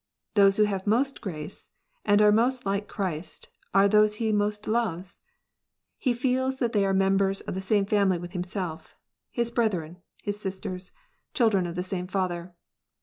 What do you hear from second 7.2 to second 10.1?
of the same family with himself, his brethren,